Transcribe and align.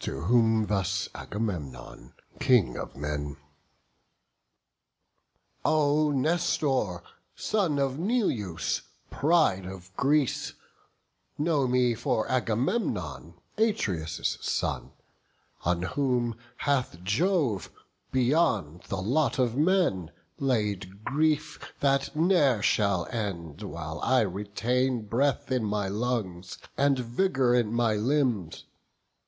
To 0.00 0.22
whom 0.22 0.66
thus 0.66 1.08
Agamemnon, 1.14 2.14
King 2.40 2.76
of 2.76 2.96
men: 2.96 3.36
"O 5.64 6.10
Nestor! 6.10 7.04
son 7.36 7.78
of 7.78 7.96
Neleus, 7.96 8.82
pride 9.08 9.64
of 9.64 9.96
Greece, 9.96 10.54
Know 11.38 11.68
me 11.68 11.94
for 11.94 12.28
Agamemnon, 12.28 13.34
Atreus' 13.56 14.36
son, 14.40 14.90
On 15.64 15.82
whom 15.82 16.36
hath 16.56 17.00
Jove, 17.04 17.70
beyond 18.10 18.82
the 18.88 19.00
lot 19.00 19.38
of 19.38 19.54
men, 19.56 20.10
Laid 20.40 21.04
grief 21.04 21.60
that 21.78 22.16
ne'er 22.16 22.62
shall 22.62 23.06
end, 23.12 23.62
while 23.62 24.00
I 24.00 24.22
retain 24.22 25.06
Breath 25.06 25.52
in 25.52 25.62
my 25.62 25.86
lungs, 25.86 26.58
and 26.76 26.98
vigour 26.98 27.54
in 27.54 27.72
my 27.72 27.94
limbs. 27.94 28.64